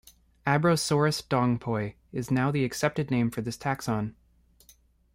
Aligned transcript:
"Abrosaurus 0.47 1.21
dongpoi" 1.21 1.93
is 2.11 2.31
now 2.31 2.49
the 2.49 2.63
accepted 2.65 3.11
name 3.11 3.29
for 3.29 3.41
this 3.43 3.55
taxon. 3.55 4.15